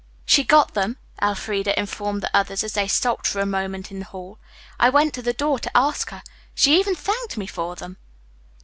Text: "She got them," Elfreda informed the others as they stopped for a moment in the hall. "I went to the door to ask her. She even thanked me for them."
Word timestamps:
"She 0.25 0.43
got 0.43 0.73
them," 0.73 0.97
Elfreda 1.21 1.77
informed 1.79 2.23
the 2.23 2.35
others 2.35 2.63
as 2.63 2.73
they 2.73 2.87
stopped 2.87 3.27
for 3.27 3.39
a 3.39 3.45
moment 3.45 3.91
in 3.91 3.99
the 3.99 4.05
hall. 4.05 4.39
"I 4.79 4.89
went 4.89 5.13
to 5.13 5.21
the 5.21 5.31
door 5.31 5.59
to 5.59 5.77
ask 5.77 6.09
her. 6.09 6.23
She 6.55 6.79
even 6.79 6.95
thanked 6.95 7.37
me 7.37 7.45
for 7.45 7.75
them." 7.75 7.97